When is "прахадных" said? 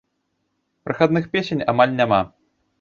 0.87-1.29